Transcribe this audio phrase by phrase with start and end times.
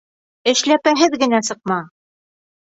[0.51, 1.79] Эшләпәһеҙ генә сыҡма.